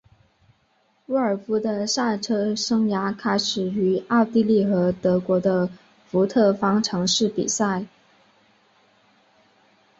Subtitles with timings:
[1.05, 5.69] 沃尔夫的赛车生涯开始于奥地利和德国的
[6.07, 7.85] 福特方程式比赛。